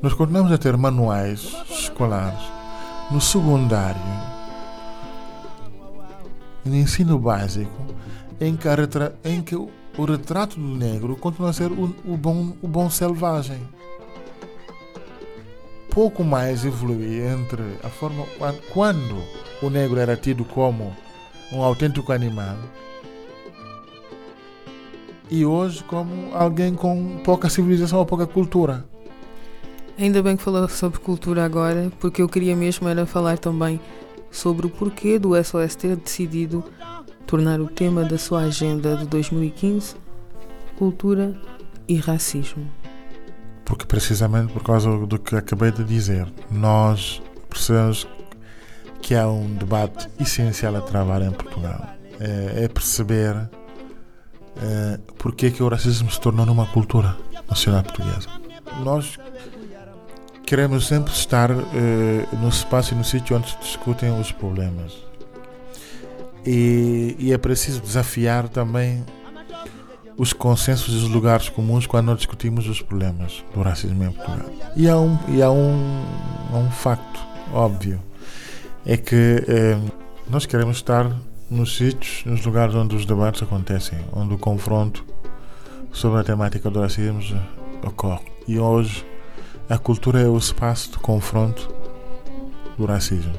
Nós 0.00 0.14
continuamos 0.14 0.52
a 0.52 0.58
ter 0.58 0.76
manuais 0.76 1.56
escolares 1.68 2.38
no 3.10 3.20
secundário 3.20 4.00
no 6.64 6.76
ensino 6.76 7.18
básico 7.18 7.84
em 8.40 8.56
que, 8.56 8.68
retra, 8.68 9.18
em 9.24 9.42
que 9.42 9.56
o, 9.56 9.68
o, 9.96 10.04
retrato 10.04 10.60
do 10.60 10.76
negro 10.76 11.16
continua 11.16 11.50
a 11.50 11.52
ser 11.52 11.72
o, 11.72 11.94
o, 12.04 12.16
bom, 12.16 12.52
o 12.62 12.68
bom 12.68 12.88
selvagem. 12.88 13.60
Pouco 15.90 16.22
mais 16.22 16.64
evolui 16.64 17.20
entre 17.20 17.62
a 17.82 17.88
forma 17.88 18.24
quando 18.72 19.20
o 19.60 19.68
negro 19.68 19.98
era 19.98 20.16
tido 20.16 20.44
como 20.44 20.94
um 21.52 21.62
autêntico 21.62 22.12
animal. 22.12 22.56
E 25.30 25.44
hoje, 25.44 25.82
como 25.84 26.34
alguém 26.34 26.74
com 26.74 27.18
pouca 27.24 27.50
civilização 27.50 27.98
ou 27.98 28.06
pouca 28.06 28.26
cultura. 28.26 28.84
Ainda 29.98 30.22
bem 30.22 30.36
que 30.36 30.42
falou 30.44 30.68
sobre 30.68 31.00
cultura 31.00 31.44
agora, 31.44 31.90
porque 31.98 32.22
eu 32.22 32.28
queria 32.28 32.54
mesmo 32.54 32.88
era 32.88 33.04
falar 33.04 33.36
também 33.36 33.80
sobre 34.30 34.66
o 34.66 34.70
porquê 34.70 35.18
do 35.18 35.30
SOS 35.42 35.74
ter 35.74 35.96
decidido 35.96 36.64
tornar 37.26 37.60
o 37.60 37.66
tema 37.66 38.04
da 38.04 38.16
sua 38.16 38.42
agenda 38.42 38.96
de 38.96 39.06
2015 39.06 39.96
cultura 40.78 41.34
e 41.88 41.96
racismo. 41.96 42.70
Porque 43.64 43.84
precisamente 43.84 44.52
por 44.52 44.62
causa 44.62 44.88
do 45.04 45.18
que 45.18 45.34
acabei 45.34 45.72
de 45.72 45.82
dizer, 45.82 46.32
nós 46.48 47.20
precisamos 47.50 48.06
que 49.02 49.16
há 49.16 49.26
um 49.26 49.52
debate 49.54 50.08
essencial 50.20 50.76
a 50.76 50.80
travar 50.80 51.22
em 51.22 51.32
Portugal. 51.32 51.88
É, 52.20 52.64
é 52.64 52.68
perceber 52.68 53.34
é, 54.62 55.00
porque 55.18 55.46
é 55.46 55.50
que 55.50 55.62
o 55.62 55.68
racismo 55.68 56.08
se 56.08 56.20
tornou 56.20 56.46
numa 56.46 56.66
cultura 56.66 57.16
nacional 57.48 57.82
portuguesa. 57.82 58.28
Nós 58.84 59.18
queremos 60.48 60.86
sempre 60.86 61.12
estar 61.12 61.50
é, 61.50 62.36
no 62.40 62.48
espaço 62.48 62.94
e 62.94 62.96
no 62.96 63.04
sítio 63.04 63.36
onde 63.36 63.50
se 63.50 63.58
discutem 63.58 64.18
os 64.18 64.32
problemas. 64.32 64.96
E, 66.46 67.14
e, 67.18 67.34
é 67.34 67.36
preciso 67.36 67.82
desafiar 67.82 68.48
também 68.48 69.04
os 70.16 70.32
consensos 70.32 70.94
e 70.94 71.04
os 71.04 71.10
lugares 71.10 71.50
comuns 71.50 71.86
quando 71.86 72.06
nós 72.06 72.16
discutimos 72.16 72.66
os 72.66 72.80
problemas 72.80 73.44
do 73.52 73.60
racismo 73.60 74.02
em 74.02 74.10
Portugal. 74.10 74.50
E 74.74 74.88
há 74.88 74.96
um, 74.96 75.18
e 75.28 75.42
há 75.42 75.50
um, 75.50 76.02
um 76.54 76.70
facto 76.70 77.20
óbvio 77.52 78.00
é 78.86 78.96
que 78.96 79.44
eh, 79.46 79.78
nós 80.30 80.46
queremos 80.46 80.78
estar 80.78 81.14
nos 81.50 81.76
sítios, 81.76 82.24
nos 82.24 82.42
lugares 82.46 82.74
onde 82.74 82.96
os 82.96 83.04
debates 83.04 83.42
acontecem, 83.42 83.98
onde 84.14 84.32
o 84.32 84.38
confronto 84.38 85.04
sobre 85.92 86.20
a 86.20 86.24
temática 86.24 86.70
do 86.70 86.80
racismo 86.80 87.20
ocorre. 87.84 88.24
E 88.46 88.58
hoje 88.58 89.04
a 89.68 89.78
cultura 89.78 90.20
é 90.20 90.28
o 90.28 90.36
espaço 90.36 90.92
de 90.92 90.98
confronto 90.98 91.72
do 92.76 92.86
racismo. 92.86 93.32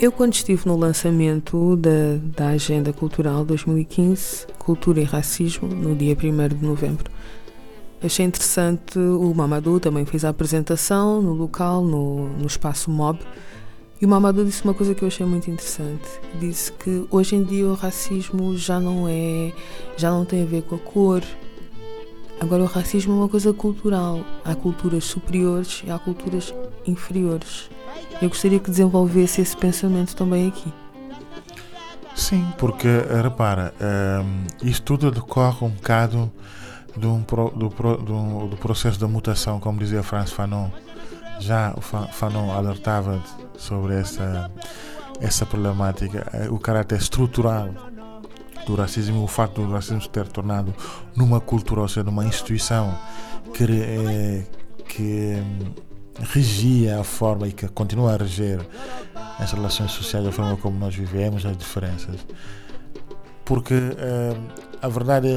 Eu, 0.00 0.12
quando 0.12 0.34
estive 0.34 0.66
no 0.66 0.76
lançamento 0.76 1.76
da, 1.76 2.18
da 2.36 2.48
Agenda 2.50 2.92
Cultural 2.92 3.44
2015, 3.44 4.46
Cultura 4.58 5.00
e 5.00 5.04
Racismo, 5.04 5.68
no 5.68 5.96
dia 5.96 6.16
1 6.16 6.56
de 6.56 6.64
novembro, 6.64 7.10
achei 8.02 8.24
interessante. 8.24 8.96
O 8.98 9.34
Mamadou 9.34 9.80
também 9.80 10.04
fez 10.04 10.24
a 10.24 10.28
apresentação 10.28 11.20
no 11.20 11.32
local, 11.32 11.84
no, 11.84 12.28
no 12.28 12.46
espaço 12.46 12.90
MOB 12.90 13.18
e 14.00 14.06
o 14.06 14.08
Mamadou 14.08 14.44
disse 14.44 14.62
uma 14.62 14.74
coisa 14.74 14.94
que 14.94 15.02
eu 15.02 15.08
achei 15.08 15.26
muito 15.26 15.50
interessante. 15.50 16.08
Disse 16.38 16.70
que 16.72 17.04
hoje 17.10 17.34
em 17.34 17.42
dia 17.42 17.66
o 17.66 17.74
racismo 17.74 18.56
já 18.56 18.78
não 18.78 19.08
é, 19.08 19.52
já 19.96 20.10
não 20.10 20.24
tem 20.24 20.44
a 20.44 20.46
ver 20.46 20.62
com 20.62 20.76
a 20.76 20.78
cor. 20.78 21.22
Agora 22.40 22.62
o 22.62 22.66
racismo 22.66 23.12
é 23.12 23.16
uma 23.16 23.28
coisa 23.28 23.52
cultural. 23.52 24.20
Há 24.44 24.54
culturas 24.54 25.04
superiores 25.04 25.82
e 25.86 25.90
há 25.90 25.98
culturas 25.98 26.54
inferiores. 26.86 27.68
Eu 28.22 28.28
gostaria 28.28 28.58
que 28.58 28.70
desenvolvesse 28.70 29.40
esse 29.40 29.56
pensamento 29.56 30.14
também 30.14 30.48
aqui. 30.48 30.72
Sim, 32.14 32.46
porque 32.58 32.88
repara, 33.22 33.72
um, 33.80 34.66
isto 34.66 34.82
tudo 34.82 35.10
decorre 35.10 35.64
um 35.64 35.70
bocado 35.70 36.30
do, 36.96 37.18
do, 37.18 37.68
do, 37.68 38.46
do 38.48 38.56
processo 38.56 38.98
da 38.98 39.06
mutação, 39.06 39.60
como 39.60 39.78
dizia 39.78 40.02
Franz 40.02 40.32
Fanon 40.32 40.68
já 41.38 41.72
o 41.76 41.80
Fanon 41.80 42.52
alertava 42.52 43.22
sobre 43.56 43.94
essa, 43.94 44.50
essa 45.20 45.46
problemática, 45.46 46.26
eh, 46.32 46.48
o 46.50 46.58
caráter 46.58 46.98
estrutural 46.98 47.70
do 48.72 48.74
racismo, 48.74 49.24
o 49.24 49.26
facto 49.26 49.62
do 49.64 49.72
racismo 49.72 50.00
se 50.00 50.08
ter 50.08 50.28
tornado 50.28 50.74
numa 51.16 51.40
cultura, 51.40 51.80
ou 51.80 51.88
seja, 51.88 52.04
numa 52.04 52.24
instituição 52.24 52.96
que, 53.54 53.64
é, 53.64 54.44
que 54.86 55.36
hum, 55.36 55.72
regia 56.20 57.00
a 57.00 57.04
forma 57.04 57.48
e 57.48 57.52
que 57.52 57.66
continua 57.68 58.14
a 58.14 58.16
reger 58.16 58.60
as 59.38 59.52
relações 59.52 59.90
sociais, 59.92 60.26
a 60.26 60.32
forma 60.32 60.56
como 60.56 60.78
nós 60.78 60.94
vivemos, 60.94 61.46
as 61.46 61.56
diferenças. 61.56 62.26
Porque 63.44 63.74
uh, 63.74 64.38
a 64.82 64.88
verdade 64.88 65.28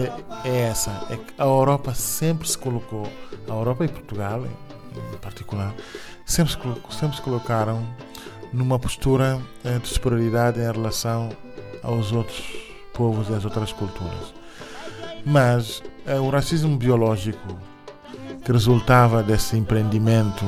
é, 0.44 0.58
essa, 0.70 0.92
é 1.10 1.16
que 1.16 1.34
a 1.38 1.46
Europa 1.46 1.94
sempre 1.94 2.48
se 2.48 2.58
colocou, 2.58 3.08
a 3.48 3.54
Europa 3.54 3.86
e 3.86 3.88
Portugal, 3.88 4.46
em 4.46 5.18
particular, 5.18 5.74
sempre, 6.26 6.54
sempre 6.90 7.16
se 7.16 7.22
colocaram 7.22 7.82
numa 8.52 8.78
postura 8.78 9.40
eh, 9.64 9.80
de 9.80 9.88
superioridade 9.88 10.60
em 10.60 10.70
relação 10.70 11.30
aos 11.82 12.12
outros 12.12 12.71
povos 12.94 13.30
e 13.30 13.34
às 13.34 13.46
outras 13.46 13.72
culturas. 13.72 14.34
Mas 15.26 15.84
eh, 16.06 16.20
o 16.20 16.30
racismo 16.30 16.78
biológico 16.78 17.58
que 18.44 18.52
resultava 18.52 19.22
desse 19.22 19.58
empreendimento 19.58 20.46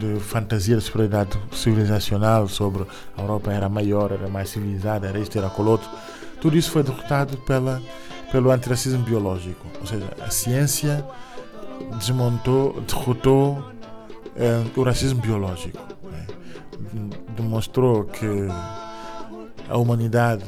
de 0.00 0.18
fantasia 0.20 0.76
de 0.76 0.82
superioridade 0.82 1.38
civilizacional 1.52 2.48
sobre 2.48 2.86
a 3.16 3.20
Europa 3.20 3.52
era 3.52 3.68
maior, 3.68 4.12
era 4.12 4.28
mais 4.28 4.50
civilizada, 4.50 5.06
era 5.06 5.18
isto, 5.18 5.36
era 5.38 5.50
outro, 5.58 5.88
tudo 6.40 6.56
isso 6.56 6.70
foi 6.70 6.82
derrotado 6.82 7.36
pela, 7.38 7.80
pelo 8.32 8.50
antiracismo 8.50 9.02
biológico. 9.02 9.66
Ou 9.80 9.86
seja, 9.86 10.08
a 10.20 10.30
ciência 10.30 11.04
desmontou, 11.98 12.80
derrotou 12.82 13.64
é, 14.36 14.62
o 14.76 14.82
racismo 14.82 15.20
biológico. 15.20 15.80
Né? 16.02 16.26
mostrou 17.40 18.04
que 18.04 18.26
a 19.68 19.76
humanidade 19.76 20.44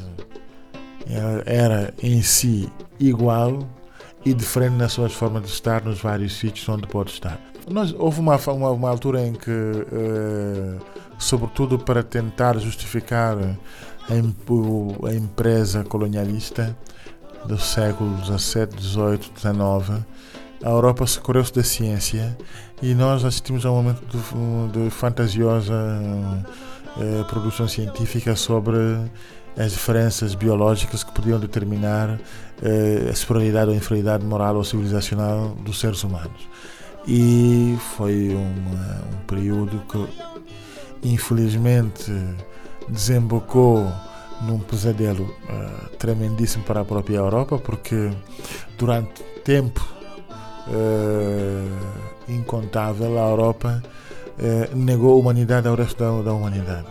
era 1.44 1.94
em 2.02 2.22
si 2.22 2.70
igual 2.98 3.60
e 4.24 4.34
diferente 4.34 4.74
nas 4.74 4.92
suas 4.92 5.12
formas 5.12 5.44
de 5.44 5.48
estar 5.50 5.84
nos 5.84 6.00
vários 6.00 6.36
sítios 6.36 6.68
onde 6.68 6.86
pode 6.86 7.12
estar. 7.12 7.38
Nós, 7.68 7.94
houve 7.96 8.20
uma, 8.20 8.36
uma, 8.36 8.70
uma 8.70 8.90
altura 8.90 9.26
em 9.26 9.32
que, 9.32 9.50
uh, 9.50 10.78
sobretudo 11.18 11.78
para 11.78 12.02
tentar 12.02 12.58
justificar 12.58 13.36
a, 13.38 15.08
a 15.08 15.14
empresa 15.14 15.84
colonialista 15.84 16.76
do 17.44 17.58
século 17.58 18.16
XVII, 18.24 18.68
XVIII, 18.80 19.30
XIX, 19.36 20.04
a 20.64 20.70
Europa 20.70 21.06
socorreu-se 21.06 21.52
da 21.52 21.62
ciência 21.62 22.36
e 22.82 22.94
nós 22.94 23.24
assistimos 23.24 23.66
a 23.66 23.70
um 23.70 23.76
momento 23.76 24.02
de, 24.06 24.84
de 24.84 24.90
fantasiosa 24.90 25.74
uh, 26.96 27.24
produção 27.26 27.68
científica 27.68 28.34
sobre 28.34 28.76
as 29.56 29.72
diferenças 29.72 30.34
biológicas 30.34 31.02
que 31.02 31.12
podiam 31.12 31.40
determinar 31.40 32.20
eh, 32.62 33.08
a 33.10 33.14
superioridade 33.14 33.70
ou 33.70 33.76
inferioridade 33.76 34.24
moral 34.24 34.56
ou 34.56 34.64
civilizacional 34.64 35.56
dos 35.60 35.80
seres 35.80 36.04
humanos. 36.04 36.48
E 37.08 37.78
foi 37.96 38.34
um, 38.34 39.24
período 39.26 39.80
que, 39.88 41.08
infelizmente, 41.08 42.12
desembocou 42.88 43.90
num 44.42 44.58
pesadelo 44.58 45.24
uh, 45.24 45.88
tremendíssimo 45.96 46.64
para 46.64 46.80
a 46.80 46.84
própria 46.84 47.18
Europa, 47.18 47.58
porque 47.58 48.10
durante 48.76 49.22
tempo 49.44 49.86
uh, 50.68 52.30
incontável 52.30 53.18
a 53.18 53.30
Europa 53.30 53.82
uh, 54.38 54.76
negou 54.76 55.14
a 55.14 55.16
humanidade 55.16 55.68
ao 55.68 55.76
resto 55.76 55.98
da, 55.98 56.22
da 56.22 56.34
humanidade 56.34 56.86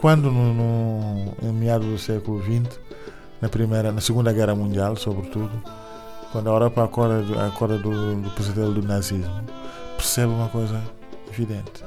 quando 0.00 0.30
no, 0.30 0.54
no, 0.54 1.34
em 1.42 1.52
meados 1.52 1.86
do 1.86 1.98
século 1.98 2.42
XX, 2.42 2.78
na 3.40 3.48
primeira, 3.48 3.92
na 3.92 4.00
Segunda 4.00 4.32
Guerra 4.32 4.54
Mundial, 4.54 4.96
sobretudo, 4.96 5.50
quando 6.32 6.48
a 6.48 6.52
Europa 6.52 6.84
acorda, 6.84 7.46
acorda 7.46 7.78
do, 7.78 8.16
do 8.16 8.30
pesadelo 8.30 8.74
do 8.74 8.82
nazismo, 8.82 9.44
percebe 9.96 10.32
uma 10.32 10.48
coisa 10.48 10.80
evidente, 11.30 11.84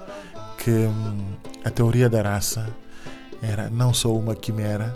que 0.57 0.71
hum, 0.71 1.17
a 1.63 1.69
teoria 1.69 2.09
da 2.09 2.21
raça 2.21 2.67
era 3.41 3.69
não 3.69 3.93
só 3.93 4.13
uma 4.13 4.35
quimera, 4.35 4.93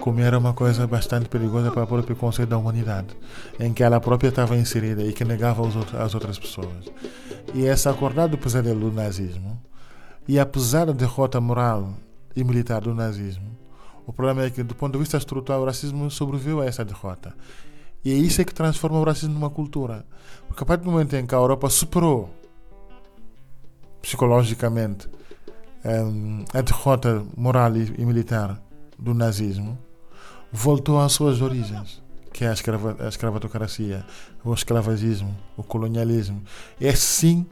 como 0.00 0.20
era 0.20 0.38
uma 0.38 0.54
coisa 0.54 0.86
bastante 0.86 1.28
perigosa 1.28 1.70
para 1.70 1.84
o 1.84 1.86
próprio 1.86 2.16
conceito 2.16 2.48
da 2.48 2.58
humanidade, 2.58 3.08
em 3.58 3.72
que 3.72 3.82
ela 3.82 4.00
própria 4.00 4.28
estava 4.28 4.56
inserida 4.56 5.02
e 5.02 5.12
que 5.12 5.24
negava 5.24 5.62
as 5.66 6.14
outras 6.14 6.38
pessoas. 6.38 6.90
E 7.54 7.66
essa 7.66 7.90
acordada 7.90 8.28
do 8.28 8.38
pesadelo 8.38 8.88
do 8.88 8.92
nazismo, 8.92 9.60
e 10.26 10.38
apesar 10.38 10.86
da 10.86 10.92
derrota 10.92 11.40
moral 11.40 11.92
e 12.34 12.44
militar 12.44 12.80
do 12.80 12.94
nazismo. 12.94 13.56
O 14.06 14.12
problema 14.12 14.44
é 14.44 14.50
que, 14.50 14.62
do 14.62 14.74
ponto 14.74 14.92
de 14.92 14.98
vista 14.98 15.16
estrutural, 15.16 15.62
o 15.62 15.64
racismo 15.64 16.10
sobreviveu 16.10 16.60
a 16.60 16.66
essa 16.66 16.84
derrota. 16.84 17.34
E 18.04 18.10
é 18.10 18.14
isso 18.14 18.40
é 18.40 18.44
que 18.44 18.54
transforma 18.54 18.98
o 18.98 19.04
racismo 19.04 19.34
numa 19.34 19.50
cultura. 19.50 20.06
Porque 20.48 20.62
a 20.62 20.66
partir 20.66 20.84
do 20.84 20.90
momento 20.90 21.14
em 21.14 21.26
que 21.26 21.34
a 21.34 21.38
Europa 21.38 21.68
superou 21.68 22.30
psicologicamente 24.00 25.08
um, 25.84 26.44
a 26.52 26.60
derrota 26.60 27.24
moral 27.36 27.76
e, 27.76 28.04
militar 28.04 28.60
do 28.98 29.14
nazismo, 29.14 29.78
voltou 30.50 31.00
às 31.00 31.12
suas 31.12 31.40
origens, 31.40 32.02
que 32.32 32.44
é 32.44 32.48
a, 32.48 32.52
escrava, 32.52 32.96
a 32.98 33.08
escravocracia, 33.08 34.04
o 34.44 34.52
escravagismo, 34.52 35.36
o 35.56 35.62
colonialismo. 35.62 36.42
É 36.80 36.88
assim 36.90 37.46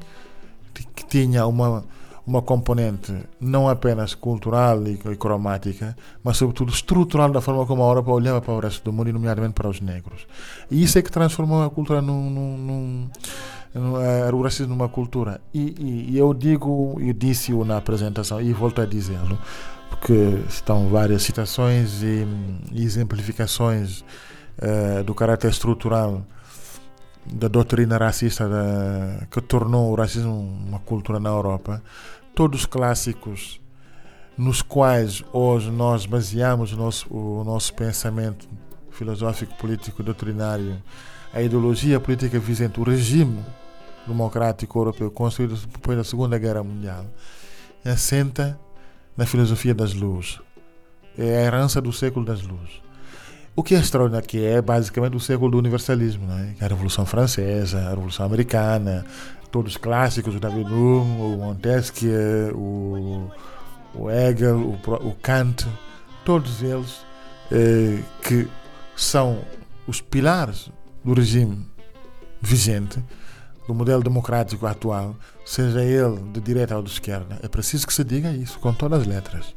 que 0.94 1.04
tinha 1.06 1.47
uma 1.47 1.85
uma 2.28 2.42
componente 2.42 3.11
não 3.40 3.70
apenas 3.70 4.14
cultural 4.14 4.87
e, 4.87 5.00
e 5.11 5.16
cromática, 5.16 5.97
mas 6.23 6.37
sobretudo 6.37 6.70
estrutural 6.70 7.30
da 7.30 7.40
forma 7.40 7.64
como 7.64 7.82
a 7.82 7.88
Europa 7.88 8.12
olhava 8.12 8.42
para 8.42 8.52
o 8.52 8.61
resto 8.61 8.85
do 8.85 8.92
mundo, 8.92 9.08
e 9.08 9.12
nomeadamente 9.14 9.54
para 9.54 9.66
os 9.66 9.80
negros. 9.80 10.26
E 10.70 10.82
isso 10.82 10.99
é 10.99 11.02
que 11.02 11.11
transformou 11.11 11.64
a 11.64 11.71
cultura 11.71 12.02
num, 12.02 12.28
num, 12.28 12.58
num 12.58 13.10
uh, 13.75 14.36
o 14.36 14.43
racismo 14.43 14.75
numa 14.75 14.91
cultura. 14.91 15.41
E, 15.54 15.75
e, 15.78 16.10
e 16.12 16.19
eu 16.19 16.34
digo, 16.34 16.99
eu 17.00 17.14
disse-o 17.14 17.64
na 17.64 17.78
apresentação 17.78 18.43
e 18.43 18.52
volto 18.52 18.82
a 18.82 18.84
dizê-lo, 18.84 19.38
porque 19.88 20.43
estão 20.50 20.91
várias 20.91 21.23
citações 21.23 22.02
e, 22.02 22.26
e 22.73 22.84
exemplificações 22.84 24.00
uh, 24.58 25.02
do 25.02 25.14
caráter 25.14 25.50
estrutural 25.50 26.23
da 27.32 27.49
doutrina 27.49 27.97
racista 27.97 28.49
da, 28.49 29.26
que 29.30 29.41
tornou 29.41 29.93
o 29.93 29.95
racismo 29.95 30.32
uma 30.67 30.78
cultura 30.78 31.21
na 31.21 31.28
Europa 31.28 31.82
todos 32.34 32.64
clássicos 32.64 33.60
nos 34.36 34.62
quais 34.62 35.25
hoje 35.32 35.71
nós 35.71 36.06
baseamos 36.06 36.73
o 36.73 36.76
nosso, 36.76 37.12
o 37.12 37.43
nosso 37.43 37.75
pensamento 37.75 38.49
filosófico, 38.93 39.52
político, 39.56 40.02
doutrinário, 40.02 40.80
a 41.34 41.43
ideologia 41.43 41.99
política 41.99 42.38
vigente, 42.38 42.78
o 42.78 42.84
regime 42.84 43.45
democrático 44.06 44.78
europeu 44.78 45.10
construído 45.10 45.56
depois 45.56 45.99
da 45.99 46.04
Segunda 46.04 46.38
Guerra 46.38 46.62
Mundial, 46.62 47.04
assenta 47.84 48.58
na 49.17 49.26
filosofia 49.26 49.75
das 49.75 49.93
luzes. 49.93 50.41
É 51.17 51.38
a 51.38 51.41
herança 51.43 51.80
do 51.80 51.93
século 51.93 52.25
das 52.25 52.43
luzes. 52.43 52.80
O 53.58 53.62
que 53.64 53.75
é 53.75 53.78
extraordinário 53.80 54.25
que 54.25 54.44
é 54.44 54.62
basicamente 54.62 55.16
o 55.16 55.21
século 55.21 55.50
do 55.50 55.58
universalismo, 55.58 56.25
né? 56.28 56.54
a 56.60 56.68
Revolução 56.68 57.04
Francesa, 57.04 57.80
a 57.80 57.90
Revolução 57.90 58.25
Americana, 58.25 59.04
todos 59.50 59.76
clássicos, 59.76 60.36
o 60.36 60.38
David 60.38 60.73
Hume, 60.73 61.21
o 61.21 61.38
Montesquieu, 61.38 62.56
o, 62.56 63.28
o 63.97 64.08
Hegel, 64.08 64.58
o, 64.60 65.08
o 65.08 65.12
Kant, 65.21 65.66
todos 66.25 66.62
eles 66.62 67.00
eh, 67.50 68.00
que 68.23 68.47
são 68.94 69.40
os 69.88 70.00
pilares 70.00 70.71
do 71.04 71.12
regime 71.12 71.66
vigente, 72.40 73.02
do 73.66 73.75
modelo 73.75 74.04
democrático 74.04 74.68
atual, 74.68 75.16
seja 75.44 75.82
ele 75.82 76.21
de 76.32 76.40
direita 76.40 76.76
ou 76.76 76.82
de 76.84 76.92
esquerda. 76.92 77.40
É 77.42 77.49
preciso 77.49 77.88
que 77.88 77.92
se 77.92 78.04
diga 78.04 78.30
isso 78.30 78.56
com 78.60 78.73
todas 78.73 79.00
as 79.00 79.06
letras. 79.08 79.52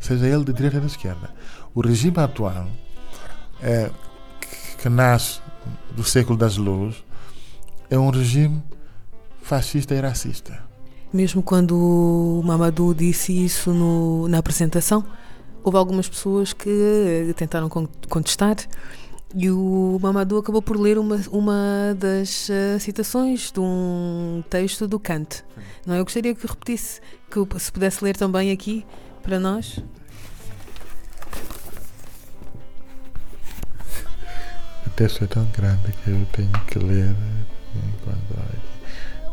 Seja 0.00 0.26
ele 0.26 0.42
de 0.42 0.52
direita 0.52 0.78
ou 0.78 0.84
de 0.84 0.88
esquerda. 0.88 1.30
O 1.72 1.80
regime 1.80 2.18
atual, 2.18 2.66
é, 3.62 3.90
que 4.80 4.88
nasce 4.88 5.40
do 5.94 6.04
século 6.04 6.38
das 6.38 6.56
luzes, 6.56 7.02
é 7.90 7.98
um 7.98 8.10
regime 8.10 8.62
fascista 9.42 9.94
e 9.94 10.00
racista. 10.00 10.62
Mesmo 11.12 11.42
quando 11.42 11.76
o 11.76 12.42
Mamadou 12.44 12.92
disse 12.92 13.32
isso 13.32 13.72
no, 13.72 14.26
na 14.28 14.38
apresentação, 14.38 15.04
houve 15.62 15.78
algumas 15.78 16.08
pessoas 16.08 16.52
que 16.52 17.32
tentaram 17.36 17.68
contestar 17.68 18.56
e 19.36 19.50
o 19.50 19.98
Mamadou 20.00 20.38
acabou 20.38 20.62
por 20.62 20.78
ler 20.78 20.96
uma, 20.96 21.20
uma 21.30 21.96
das 21.98 22.48
uh, 22.48 22.78
citações 22.78 23.50
de 23.50 23.58
um 23.58 24.44
texto 24.48 24.86
do 24.86 24.98
Kant. 25.00 25.44
Não, 25.84 25.96
eu 25.96 26.04
gostaria 26.04 26.34
que 26.34 26.46
repetisse, 26.46 27.00
que 27.28 27.58
se 27.58 27.72
pudesse 27.72 28.04
ler 28.04 28.16
também 28.16 28.52
aqui 28.52 28.86
para 29.22 29.40
nós. 29.40 29.82
Texto 34.96 35.24
é 35.24 35.26
tão 35.26 35.44
grande 35.46 35.92
que 36.02 36.10
eu 36.10 36.26
tenho 36.32 36.50
que 36.66 36.78
ler 36.78 37.14
enquanto 37.74 38.34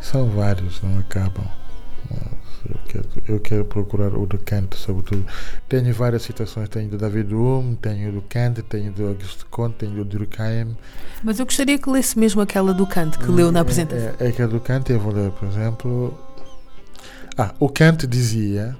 são 0.01 0.27
vários, 0.29 0.81
não 0.81 0.99
acabam. 0.99 1.45
Eu 2.67 2.77
quero, 2.87 3.05
eu 3.27 3.39
quero 3.39 3.65
procurar 3.65 4.13
o 4.13 4.25
do 4.25 4.37
Kant, 4.37 4.75
sobretudo. 4.75 5.25
Tenho 5.67 5.93
várias 5.93 6.23
citações, 6.23 6.69
tenho 6.69 6.89
do 6.89 6.97
David 6.97 7.33
Hume, 7.33 7.75
tenho 7.75 8.11
do 8.11 8.21
Kant, 8.21 8.61
tenho 8.63 8.91
do 8.91 9.07
Auguste 9.07 9.45
Comte, 9.45 9.77
tenho 9.77 9.93
do 9.93 10.05
Durkheim. 10.05 10.75
Mas 11.23 11.39
eu 11.39 11.45
gostaria 11.45 11.77
que 11.79 11.89
lesse 11.89 12.19
mesmo 12.19 12.41
aquela 12.41 12.73
do 12.73 12.85
Kant, 12.85 13.17
que 13.17 13.31
leu 13.31 13.51
na 13.51 13.59
é, 13.59 13.61
apresentação. 13.61 14.13
É, 14.19 14.27
é, 14.27 14.31
que 14.31 14.41
a 14.41 14.47
do 14.47 14.59
Kant 14.59 14.91
eu 14.91 14.99
vou 14.99 15.13
ler, 15.13 15.31
por 15.31 15.47
exemplo. 15.47 16.19
Ah, 17.37 17.53
o 17.59 17.69
Kant 17.69 18.05
dizia, 18.05 18.75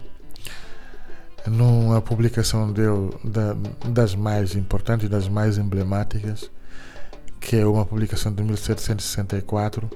numa 1.47 2.01
publicação 2.01 2.71
dele, 2.71 3.09
da, 3.23 3.55
das 3.89 4.13
mais 4.13 4.55
importantes, 4.55 5.09
das 5.09 5.27
mais 5.27 5.57
emblemáticas, 5.57 6.51
que 7.41 7.58
é 7.58 7.65
uma 7.65 7.84
publicação 7.84 8.32
de 8.32 8.43
1764 8.43 9.89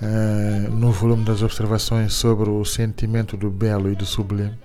uh, 0.00 0.70
no 0.70 0.92
volume 0.92 1.24
das 1.24 1.42
observações 1.42 2.14
sobre 2.14 2.48
o 2.48 2.64
sentimento 2.64 3.36
do 3.36 3.50
belo 3.50 3.90
e 3.92 3.96
do 3.96 4.06
sublime. 4.06 4.56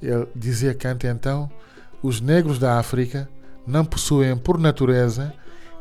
Ele 0.00 0.28
dizia 0.36 0.74
Kant 0.74 1.06
então: 1.06 1.50
os 2.02 2.20
negros 2.20 2.58
da 2.58 2.78
África 2.78 3.28
não 3.66 3.84
possuem 3.84 4.36
por 4.36 4.58
natureza 4.58 5.32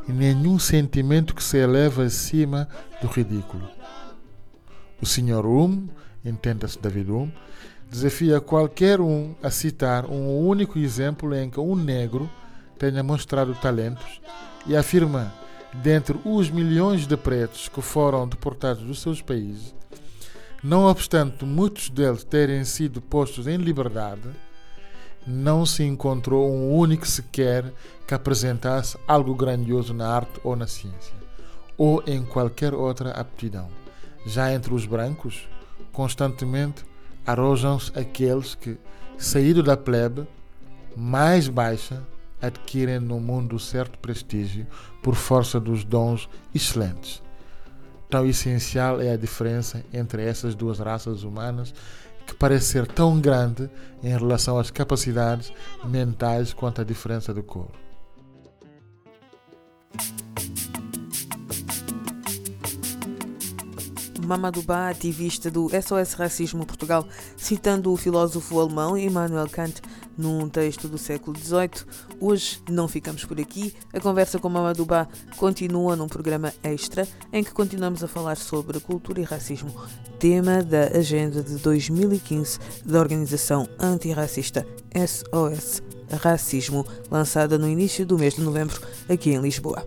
nenhum 0.07 0.57
sentimento 0.57 1.35
que 1.35 1.43
se 1.43 1.57
eleva 1.57 2.03
acima 2.03 2.67
do 3.01 3.07
ridículo. 3.07 3.67
O 5.01 5.05
Sr. 5.05 5.45
Um, 5.45 5.87
entenda-se 6.23 6.79
David 6.79 7.11
Um, 7.11 7.31
desafia 7.91 8.39
qualquer 8.39 9.01
um 9.01 9.35
a 9.43 9.49
citar 9.49 10.05
um 10.05 10.39
único 10.39 10.79
exemplo 10.79 11.35
em 11.35 11.49
que 11.49 11.59
um 11.59 11.75
negro 11.75 12.29
tenha 12.79 13.03
mostrado 13.03 13.53
talentos 13.55 14.21
e 14.65 14.75
afirma 14.75 15.33
dentre 15.73 16.19
os 16.23 16.49
milhões 16.49 17.07
de 17.07 17.17
pretos 17.17 17.67
que 17.67 17.81
foram 17.81 18.27
deportados 18.27 18.83
dos 18.83 19.01
seus 19.01 19.21
países, 19.21 19.73
Não 20.63 20.85
obstante 20.85 21.43
muitos 21.43 21.89
deles 21.89 22.23
terem 22.23 22.63
sido 22.63 23.01
postos 23.01 23.47
em 23.47 23.57
liberdade, 23.57 24.29
não 25.27 25.65
se 25.65 25.83
encontrou 25.83 26.49
um 26.49 26.73
único 26.73 27.05
sequer 27.05 27.69
que 28.07 28.13
apresentasse 28.13 28.97
algo 29.05 29.35
grandioso 29.35 29.93
na 29.93 30.07
arte 30.07 30.39
ou 30.41 30.55
na 30.55 30.65
ciência, 30.65 31.13
ou 31.77 32.01
em 32.07 32.23
qualquer 32.23 32.73
outra 32.73 33.11
aptidão. 33.11 33.67
Já 34.25 34.53
entre 34.53 34.73
os 34.73 34.85
brancos, 34.85 35.45
constantemente 35.91 36.85
arrojam-se 37.25 37.91
aqueles 37.99 38.55
que, 38.55 38.77
saído 39.17 39.61
da 39.61 39.75
plebe 39.75 40.25
mais 40.95 41.49
baixa, 41.49 42.01
adquirem 42.43 42.99
no 42.99 43.19
mundo 43.19 43.57
certo 43.57 43.97
prestígio 43.97 44.67
por 45.01 45.15
força 45.15 45.59
dos 45.59 45.83
dons 45.83 46.29
excelentes. 46.53 47.23
Tão 48.09 48.25
essencial 48.25 49.01
é 49.01 49.11
a 49.11 49.17
diferença 49.17 49.83
entre 49.91 50.23
essas 50.23 50.53
duas 50.53 50.79
raças 50.79 51.23
humanas 51.23 51.73
que 52.27 52.35
parece 52.35 52.65
ser 52.67 52.85
tão 52.85 53.19
grande 53.19 53.69
em 54.03 54.09
relação 54.09 54.59
às 54.59 54.69
capacidades 54.69 55.51
mentais 55.83 56.53
quanto 56.53 56.81
a 56.81 56.83
diferença 56.83 57.33
de 57.33 57.41
cor. 57.41 57.71
Mamadou 64.25 64.63
Ba, 64.63 64.89
ativista 64.89 65.51
do 65.51 65.69
SOS 65.69 66.13
Racismo 66.13 66.65
Portugal, 66.65 67.05
citando 67.35 67.91
o 67.91 67.97
filósofo 67.97 68.59
alemão 68.59 68.97
Immanuel 68.97 69.49
Kant 69.49 69.81
num 70.17 70.47
texto 70.49 70.87
do 70.87 70.97
século 70.97 71.37
XVIII. 71.37 71.85
Hoje 72.19 72.61
não 72.69 72.87
ficamos 72.87 73.25
por 73.25 73.39
aqui. 73.39 73.73
A 73.93 73.99
conversa 73.99 74.39
com 74.39 74.49
Mamadou 74.49 74.85
Ba 74.85 75.07
continua 75.37 75.95
num 75.95 76.07
programa 76.07 76.53
extra 76.63 77.07
em 77.31 77.43
que 77.43 77.51
continuamos 77.51 78.03
a 78.03 78.07
falar 78.07 78.35
sobre 78.35 78.79
cultura 78.79 79.21
e 79.21 79.23
racismo, 79.23 79.73
tema 80.19 80.63
da 80.63 80.97
agenda 80.97 81.41
de 81.41 81.57
2015 81.57 82.59
da 82.85 82.99
organização 82.99 83.67
antirracista 83.79 84.65
SOS 84.95 85.81
Racismo, 86.17 86.85
lançada 87.09 87.57
no 87.57 87.67
início 87.67 88.05
do 88.05 88.17
mês 88.17 88.35
de 88.35 88.41
novembro 88.41 88.79
aqui 89.09 89.31
em 89.31 89.41
Lisboa. 89.41 89.85